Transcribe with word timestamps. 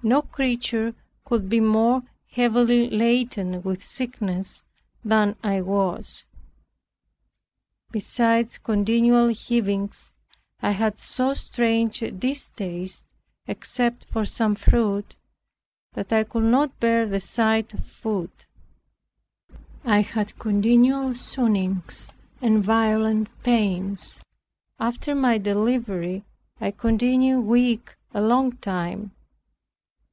No 0.00 0.22
creature 0.22 0.94
could 1.24 1.48
be 1.50 1.58
more 1.58 2.04
heavily 2.30 2.88
laden 2.88 3.62
with 3.62 3.84
sickness 3.84 4.64
than 5.04 5.34
I 5.42 5.60
was. 5.60 6.24
Beside 7.90 8.62
continual 8.62 9.34
heavings, 9.34 10.12
I 10.62 10.70
had 10.70 10.98
so 11.00 11.34
strange 11.34 12.00
a 12.00 12.12
distaste, 12.12 13.04
except 13.48 14.04
for 14.04 14.24
some 14.24 14.54
fruit, 14.54 15.16
that 15.94 16.12
I 16.12 16.22
could 16.22 16.44
not 16.44 16.78
bear 16.78 17.04
the 17.04 17.20
sight 17.20 17.74
of 17.74 17.84
food. 17.84 18.30
I 19.84 20.02
had 20.02 20.38
continual 20.38 21.12
swoonings 21.16 22.08
and 22.40 22.62
violent 22.62 23.28
pains. 23.42 24.22
After 24.78 25.16
my 25.16 25.38
delivery 25.38 26.22
I 26.60 26.70
continued 26.70 27.42
weak 27.44 27.96
a 28.14 28.22
long 28.22 28.52
time. 28.58 29.10